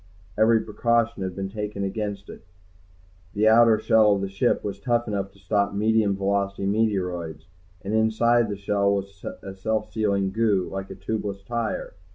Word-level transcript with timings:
Every 0.35 0.61
precaution 0.61 1.21
had 1.21 1.35
been 1.35 1.49
taken 1.51 1.83
against 1.83 2.27
it. 2.27 2.43
The 3.35 3.47
outer 3.47 3.77
shell 3.77 4.15
of 4.15 4.21
the 4.21 4.29
ship 4.29 4.63
was 4.63 4.79
tough 4.79 5.07
enough 5.07 5.31
to 5.33 5.37
stop 5.37 5.75
medium 5.75 6.15
velocity 6.17 6.65
meteoroids, 6.65 7.45
and 7.83 7.93
inside 7.93 8.49
the 8.49 8.57
shell 8.57 8.95
was 8.95 9.23
a 9.43 9.53
self 9.53 9.91
sealing 9.91 10.31
goo, 10.31 10.67
like 10.71 10.89
a 10.89 10.95
tubeless 10.95 11.43
tire. 11.43 11.93